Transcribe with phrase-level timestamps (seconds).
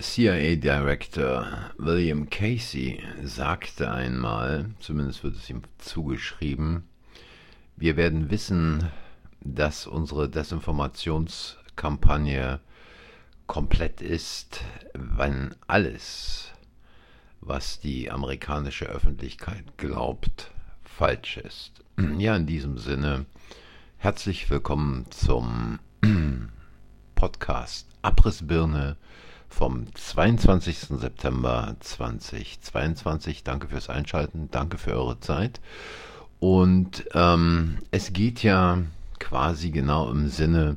[0.00, 6.84] CIA-Director William Casey sagte einmal, zumindest wird es ihm zugeschrieben,
[7.76, 8.92] wir werden wissen,
[9.40, 12.60] dass unsere Desinformationskampagne
[13.48, 14.60] komplett ist,
[14.94, 16.52] wenn alles,
[17.40, 20.52] was die amerikanische Öffentlichkeit glaubt,
[20.84, 21.72] falsch ist.
[22.18, 23.26] Ja, in diesem Sinne,
[23.96, 25.80] herzlich willkommen zum
[27.16, 28.96] Podcast Abrissbirne
[29.48, 30.78] vom 22.
[30.98, 33.42] September 2022.
[33.44, 35.60] Danke fürs Einschalten, danke für eure Zeit.
[36.38, 38.78] Und ähm, es geht ja
[39.18, 40.76] quasi genau im Sinne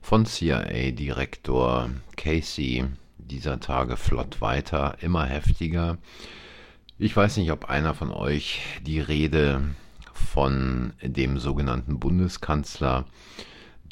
[0.00, 2.84] von CIA-Direktor Casey
[3.18, 5.98] dieser Tage flott weiter, immer heftiger.
[6.98, 9.62] Ich weiß nicht, ob einer von euch die Rede
[10.12, 13.06] von dem sogenannten Bundeskanzler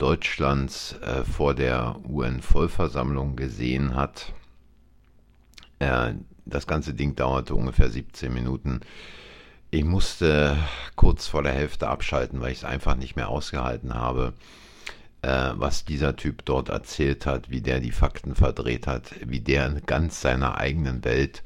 [0.01, 4.33] Deutschlands äh, vor der UN-Vollversammlung gesehen hat.
[5.79, 6.15] Äh,
[6.47, 8.81] das ganze Ding dauerte ungefähr 17 Minuten.
[9.71, 10.57] Ich musste
[10.97, 14.33] kurz vor der Hälfte abschalten, weil ich es einfach nicht mehr ausgehalten habe,
[15.21, 19.67] äh, was dieser Typ dort erzählt hat, wie der die Fakten verdreht hat, wie der
[19.67, 21.43] in ganz seiner eigenen Welt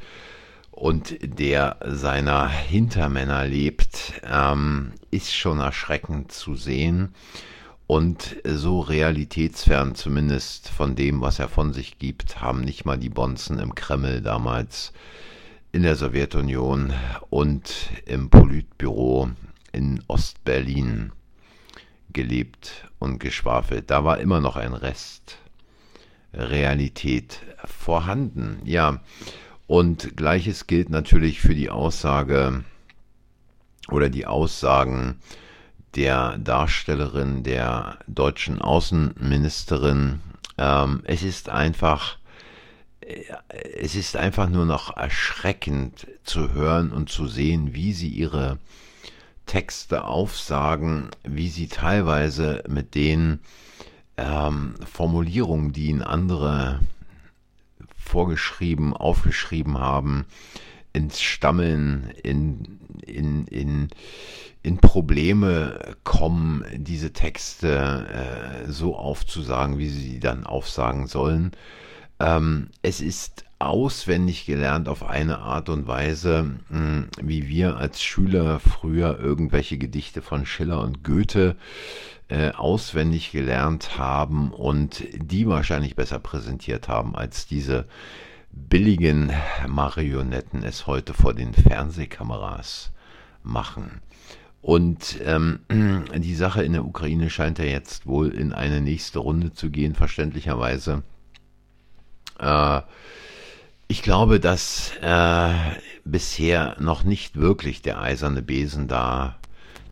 [0.70, 7.14] und der seiner Hintermänner lebt, ähm, ist schon erschreckend zu sehen
[7.86, 13.10] und so realitätsfern zumindest von dem, was er von sich gibt, haben nicht mal die
[13.10, 14.92] Bonzen im Kreml damals
[15.72, 16.92] in der Sowjetunion
[17.30, 19.30] und im Politbüro
[19.72, 21.12] in Ostberlin
[22.12, 23.90] gelebt und geschwafelt.
[23.90, 25.38] Da war immer noch ein Rest
[26.32, 28.60] Realität vorhanden.
[28.64, 29.00] Ja,
[29.66, 32.64] und gleiches gilt natürlich für die Aussage
[33.90, 35.16] oder die Aussagen
[35.96, 40.20] der Darstellerin der deutschen Außenministerin.
[40.58, 42.18] Ähm, es ist einfach,
[43.00, 43.24] äh,
[43.80, 48.58] es ist einfach nur noch erschreckend zu hören und zu sehen, wie sie ihre
[49.46, 53.40] Texte aufsagen, wie sie teilweise mit den
[54.16, 56.80] ähm, Formulierungen, die ihnen andere
[57.96, 60.26] vorgeschrieben, aufgeschrieben haben,
[60.94, 63.88] ins Stammeln, in, in, in,
[64.62, 71.52] in Probleme kommen, diese Texte äh, so aufzusagen, wie sie dann aufsagen sollen.
[72.20, 78.02] Ähm, es ist auswendig gelernt auf eine Art und Weise, mh, hm, wie wir als
[78.02, 81.56] Schüler früher irgendwelche Gedichte von Schiller und Goethe
[82.28, 87.86] äh, auswendig gelernt haben und die wahrscheinlich besser präsentiert haben als diese
[88.54, 89.32] billigen
[89.66, 92.92] Marionetten es heute vor den Fernsehkameras
[93.42, 94.00] machen.
[94.62, 95.60] Und ähm,
[96.14, 99.94] die Sache in der Ukraine scheint ja jetzt wohl in eine nächste Runde zu gehen,
[99.94, 101.02] verständlicherweise.
[102.38, 102.80] Äh,
[103.88, 105.52] ich glaube, dass äh,
[106.04, 109.36] bisher noch nicht wirklich der eiserne Besen da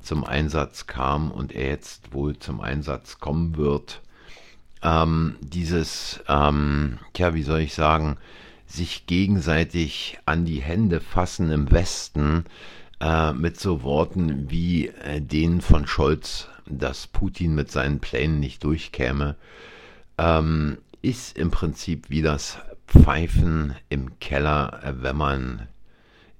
[0.00, 4.00] zum Einsatz kam und er jetzt wohl zum Einsatz kommen wird.
[4.82, 8.16] Ähm, dieses, ähm, tja, wie soll ich sagen,
[8.72, 12.44] sich gegenseitig an die Hände fassen im Westen,
[13.00, 18.64] äh, mit so Worten wie äh, denen von Scholz, dass Putin mit seinen Plänen nicht
[18.64, 19.36] durchkäme,
[20.18, 25.68] ähm, ist im Prinzip wie das Pfeifen im Keller, äh, wenn man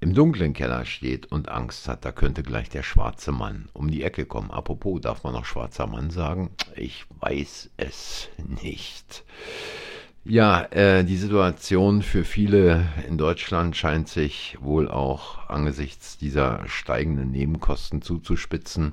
[0.01, 4.03] im dunklen Keller steht und Angst hat, da könnte gleich der schwarze Mann um die
[4.03, 4.51] Ecke kommen.
[4.51, 6.51] Apropos, darf man noch schwarzer Mann sagen?
[6.75, 9.25] Ich weiß es nicht.
[10.25, 17.33] Ja, äh, die Situation für viele in Deutschland scheint sich wohl auch angesichts dieser steigenden
[17.33, 18.93] Nebenkosten zuzuspitzen.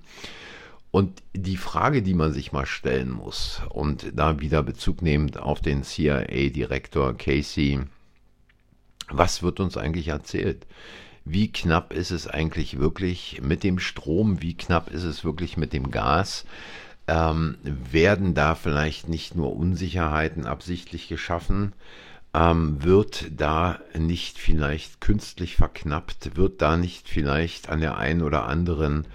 [0.90, 5.62] Und die Frage, die man sich mal stellen muss, und da wieder Bezug nehmend auf
[5.62, 7.80] den CIA-Direktor Casey,
[9.12, 10.66] was wird uns eigentlich erzählt?
[11.26, 14.42] Wie knapp ist es eigentlich wirklich mit dem Strom?
[14.42, 16.46] Wie knapp ist es wirklich mit dem Gas?
[17.10, 21.74] Ähm, werden da vielleicht nicht nur Unsicherheiten absichtlich geschaffen,
[22.34, 28.46] ähm, wird da nicht vielleicht künstlich verknappt, wird da nicht vielleicht an der einen oder
[28.46, 29.08] anderen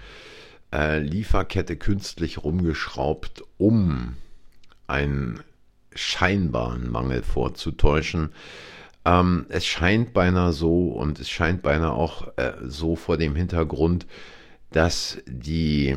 [0.73, 4.17] äh, Lieferkette künstlich rumgeschraubt, um
[4.87, 5.39] einen
[5.93, 8.33] scheinbaren Mangel vorzutäuschen.
[9.05, 14.05] Ähm, es scheint beinahe so und es scheint beinahe auch äh, so vor dem Hintergrund,
[14.71, 15.95] dass die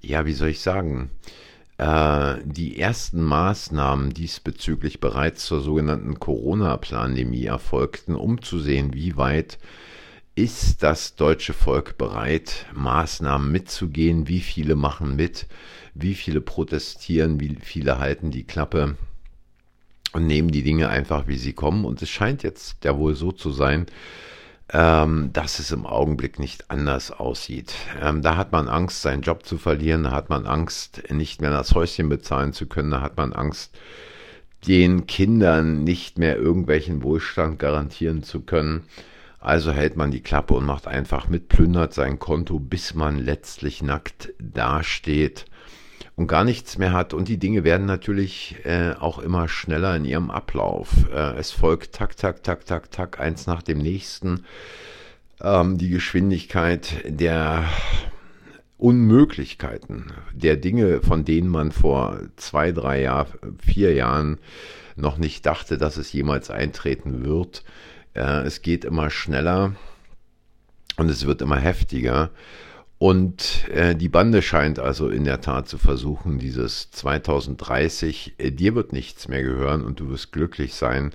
[0.00, 1.10] ja, wie soll ich sagen,
[1.78, 9.58] äh, die ersten Maßnahmen diesbezüglich bereits zur sogenannten Corona-Pandemie erfolgten, um zu sehen, wie weit
[10.34, 15.46] ist das deutsche Volk bereit, Maßnahmen mitzugehen, wie viele machen mit,
[15.94, 18.96] wie viele protestieren, wie viele halten die Klappe.
[20.12, 21.84] und nehmen die Dinge einfach, wie sie kommen.
[21.84, 23.86] Und es scheint jetzt ja wohl so zu sein,
[24.72, 27.74] ähm, dass es im Augenblick nicht anders aussieht.
[28.02, 31.50] Ähm, da hat man Angst, seinen Job zu verlieren, da hat man Angst, nicht mehr
[31.50, 33.78] das Häuschen bezahlen zu können, da hat man Angst,
[34.66, 38.84] den Kindern nicht mehr irgendwelchen Wohlstand garantieren zu können.
[39.38, 43.82] Also hält man die Klappe und macht einfach mit, plündert sein Konto, bis man letztlich
[43.82, 45.44] nackt dasteht
[46.16, 47.12] und gar nichts mehr hat.
[47.12, 50.88] Und die Dinge werden natürlich äh, auch immer schneller in ihrem Ablauf.
[51.12, 54.44] Äh, es folgt tak, tak, tak, tak, tak, eins nach dem nächsten.
[55.42, 57.64] Ähm, die Geschwindigkeit der
[58.78, 63.26] Unmöglichkeiten, der Dinge, von denen man vor zwei, drei Jahr,
[63.58, 64.38] vier Jahren
[64.96, 67.62] noch nicht dachte, dass es jemals eintreten wird.
[68.14, 69.76] Äh, es geht immer schneller
[70.96, 72.30] und es wird immer heftiger.
[72.98, 78.74] Und äh, die Bande scheint also in der Tat zu versuchen, dieses 2030, äh, dir
[78.74, 81.12] wird nichts mehr gehören und du wirst glücklich sein,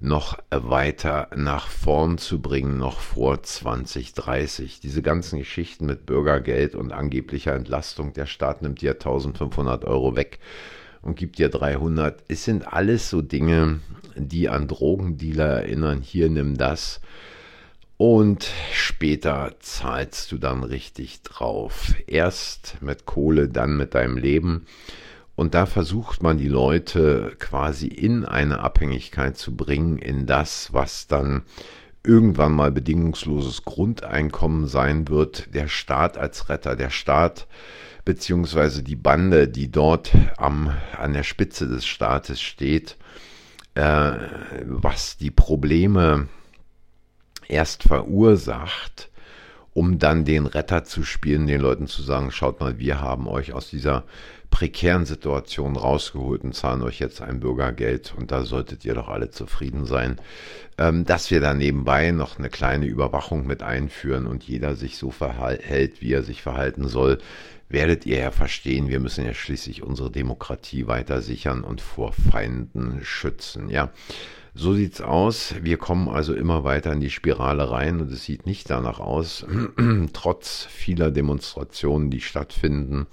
[0.00, 4.80] noch weiter nach vorn zu bringen, noch vor 2030.
[4.80, 10.40] Diese ganzen Geschichten mit Bürgergeld und angeblicher Entlastung, der Staat nimmt dir 1500 Euro weg
[11.02, 12.24] und gibt dir 300.
[12.26, 13.78] Es sind alles so Dinge,
[14.16, 16.00] die an Drogendealer erinnern.
[16.00, 17.00] Hier nimm das
[18.02, 21.94] und später zahlst du dann richtig drauf.
[22.08, 24.66] Erst mit Kohle, dann mit deinem Leben.
[25.36, 31.06] Und da versucht man die Leute quasi in eine Abhängigkeit zu bringen, in das, was
[31.06, 31.42] dann
[32.02, 35.54] irgendwann mal bedingungsloses Grundeinkommen sein wird.
[35.54, 37.46] Der Staat als Retter, der Staat
[38.04, 42.96] beziehungsweise die Bande, die dort am, an der Spitze des Staates steht,
[43.76, 44.14] äh,
[44.64, 46.26] was die Probleme
[47.52, 49.10] erst verursacht,
[49.74, 53.52] um dann den Retter zu spielen, den Leuten zu sagen, schaut mal, wir haben euch
[53.52, 54.04] aus dieser
[54.50, 59.30] prekären Situation rausgeholt und zahlen euch jetzt ein Bürgergeld und da solltet ihr doch alle
[59.30, 60.20] zufrieden sein,
[60.76, 65.10] ähm, dass wir da nebenbei noch eine kleine Überwachung mit einführen und jeder sich so
[65.10, 67.18] verhält, wie er sich verhalten soll,
[67.70, 73.00] werdet ihr ja verstehen, wir müssen ja schließlich unsere Demokratie weiter sichern und vor Feinden
[73.02, 73.90] schützen, ja.
[74.54, 75.54] So sieht's aus.
[75.62, 79.46] Wir kommen also immer weiter in die Spirale rein und es sieht nicht danach aus,
[80.12, 83.06] trotz vieler Demonstrationen, die stattfinden,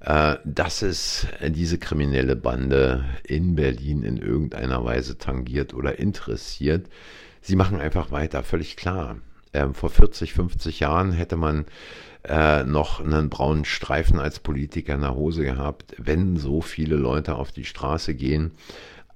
[0.00, 6.88] äh, dass es diese kriminelle Bande in Berlin in irgendeiner Weise tangiert oder interessiert.
[7.42, 9.18] Sie machen einfach weiter, völlig klar.
[9.52, 11.66] Ähm, vor 40, 50 Jahren hätte man
[12.24, 17.34] äh, noch einen braunen Streifen als Politiker in der Hose gehabt, wenn so viele Leute
[17.34, 18.52] auf die Straße gehen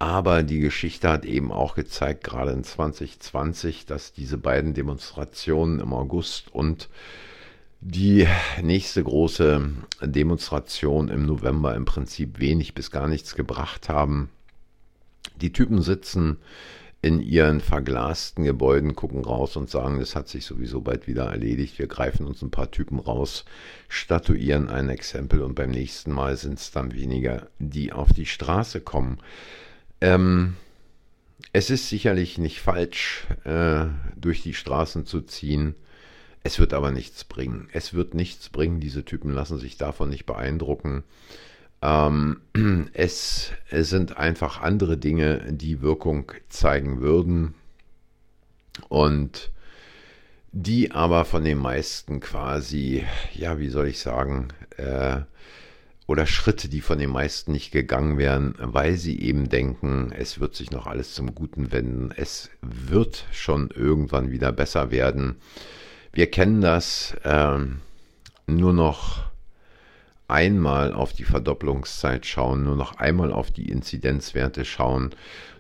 [0.01, 5.93] aber die Geschichte hat eben auch gezeigt, gerade in 2020, dass diese beiden Demonstrationen im
[5.93, 6.89] August und
[7.83, 8.27] die
[8.63, 9.71] nächste große
[10.01, 14.31] Demonstration im November im Prinzip wenig bis gar nichts gebracht haben.
[15.37, 16.39] Die Typen sitzen
[17.03, 21.79] in ihren verglasten Gebäuden, gucken raus und sagen, das hat sich sowieso bald wieder erledigt.
[21.79, 23.45] Wir greifen uns ein paar Typen raus,
[23.89, 28.81] statuieren ein Exempel und beim nächsten Mal sind es dann weniger, die auf die Straße
[28.81, 29.19] kommen.
[30.01, 30.57] Ähm,
[31.53, 33.87] es ist sicherlich nicht falsch, äh,
[34.17, 35.75] durch die Straßen zu ziehen.
[36.43, 37.69] Es wird aber nichts bringen.
[37.73, 38.81] Es wird nichts bringen.
[38.81, 41.05] Diese Typen lassen sich davon nicht beeindrucken.
[41.83, 42.41] Ähm,
[42.93, 47.55] es, es sind einfach andere Dinge, die Wirkung zeigen würden
[48.89, 49.51] und
[50.53, 53.05] die aber von den meisten quasi,
[53.35, 55.21] ja, wie soll ich sagen, äh,
[56.11, 60.57] oder Schritte, die von den meisten nicht gegangen wären, weil sie eben denken, es wird
[60.57, 65.37] sich noch alles zum Guten wenden, es wird schon irgendwann wieder besser werden.
[66.13, 67.59] Wir kennen das äh,
[68.49, 69.31] nur noch
[70.27, 75.11] einmal auf die Verdopplungszeit schauen, nur noch einmal auf die Inzidenzwerte schauen,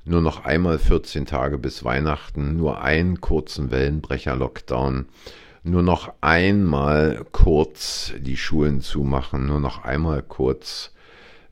[0.04, 5.06] nur noch einmal 14 Tage bis Weihnachten, nur einen kurzen Wellenbrecher-Lockdown
[5.62, 10.92] nur noch einmal kurz die Schulen zumachen, nur noch einmal kurz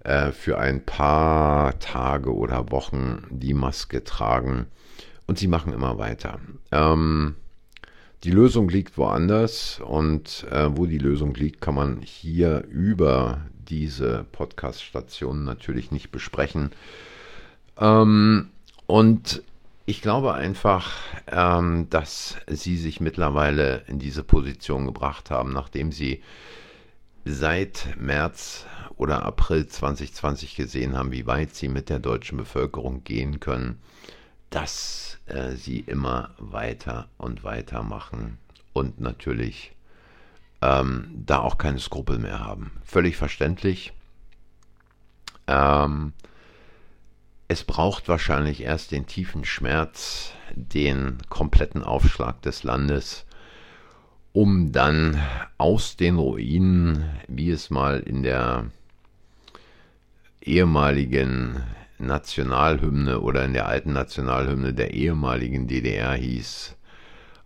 [0.05, 4.67] äh, für ein paar Tage oder Wochen die Maske tragen.
[5.27, 6.41] Und sie machen immer weiter.
[6.73, 7.35] Ähm,
[8.25, 14.25] die Lösung liegt woanders und äh, wo die Lösung liegt, kann man hier über diese
[14.33, 16.71] Podcast-Station natürlich nicht besprechen.
[17.79, 18.49] Ähm,
[18.87, 19.43] und
[19.89, 20.93] ich glaube einfach,
[21.29, 26.23] ähm, dass sie sich mittlerweile in diese Position gebracht haben, nachdem sie
[27.25, 28.67] seit März
[28.97, 33.81] oder April 2020 gesehen haben, wie weit sie mit der deutschen Bevölkerung gehen können,
[34.51, 38.37] dass äh, sie immer weiter und weiter machen
[38.75, 39.73] und natürlich
[40.61, 42.73] ähm, da auch keine Skrupel mehr haben.
[42.85, 43.95] Völlig verständlich.
[45.47, 46.13] Ähm,
[47.49, 53.25] es braucht wahrscheinlich erst den tiefen Schmerz, den kompletten Aufschlag des Landes,
[54.35, 55.21] um dann
[55.57, 58.67] aus den Ruinen, wie es mal in der
[60.43, 61.63] ehemaligen
[61.99, 66.77] Nationalhymne oder in der alten Nationalhymne der ehemaligen DDR hieß,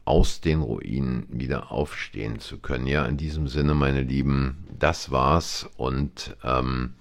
[0.04, 2.88] aus den Ruinen wieder aufstehen zu können.
[2.88, 6.94] Ja, in diesem Sinne, meine Lieben, das war's und ähm,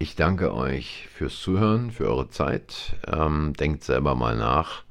[0.00, 2.96] ich danke euch fürs Zuhören, für eure Zeit.
[3.06, 4.82] Ähm, denkt selber mal nach,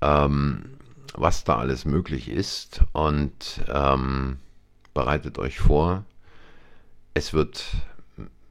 [0.00, 0.78] ähm,
[1.12, 4.38] was da alles möglich ist und ähm,
[4.94, 6.06] bereitet euch vor.
[7.12, 7.62] Es wird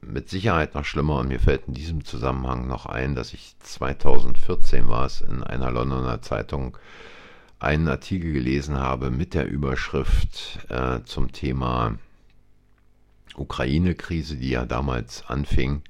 [0.00, 4.88] mit Sicherheit noch schlimmer und mir fällt in diesem Zusammenhang noch ein, dass ich 2014
[4.88, 6.78] war es in einer Londoner Zeitung
[7.58, 11.98] einen Artikel gelesen habe mit der Überschrift äh, zum Thema
[13.36, 15.82] Ukraine-Krise, die ja damals anfing.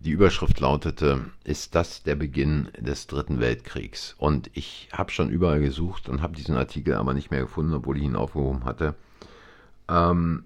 [0.00, 4.14] Die Überschrift lautete, ist das der Beginn des Dritten Weltkriegs?
[4.18, 7.96] Und ich habe schon überall gesucht und habe diesen Artikel aber nicht mehr gefunden, obwohl
[7.96, 8.94] ich ihn aufgehoben hatte.
[9.88, 10.44] Ähm,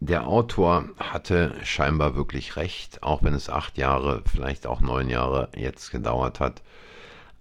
[0.00, 5.48] der Autor hatte scheinbar wirklich recht, auch wenn es acht Jahre, vielleicht auch neun Jahre
[5.56, 6.62] jetzt gedauert hat.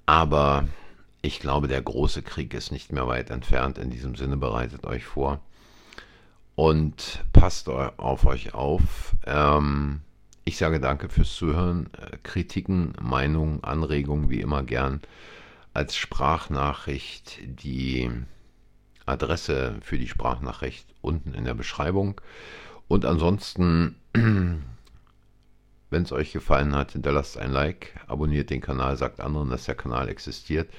[0.06, 0.66] Aber
[1.22, 3.78] ich glaube, der große Krieg ist nicht mehr weit entfernt.
[3.78, 5.42] In diesem Sinne bereitet euch vor
[6.58, 9.16] und passt auf euch auf.
[9.28, 10.02] Ähm,
[10.44, 11.92] ich sage danke fürs Zuhören.
[11.94, 15.02] Äh, Kritiken, Meinungen, Anregungen wie immer gern
[15.76, 18.10] als Sprachnachricht die
[19.06, 22.20] Adresse für die Sprachnachricht unten in der Beschreibung.
[22.88, 24.64] Und ansonsten, wenn
[25.92, 30.10] es euch gefallen hat, hinterlasst ein Like, abonniert den Kanal, sagt anderen, dass der Kanal
[30.10, 30.72] existiert.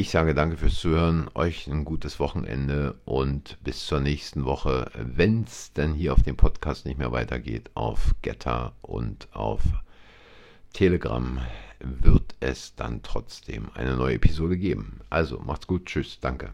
[0.00, 5.42] Ich sage danke fürs Zuhören, euch ein gutes Wochenende und bis zur nächsten Woche, wenn
[5.42, 9.60] es denn hier auf dem Podcast nicht mehr weitergeht, auf Getter und auf
[10.72, 11.40] Telegram
[11.80, 15.00] wird es dann trotzdem eine neue Episode geben.
[15.10, 16.52] Also macht's gut, tschüss, danke.